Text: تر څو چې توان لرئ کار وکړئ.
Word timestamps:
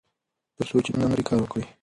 تر 0.57 0.65
څو 0.69 0.77
چې 0.85 0.91
توان 0.93 1.09
لرئ 1.11 1.23
کار 1.29 1.39
وکړئ. 1.41 1.63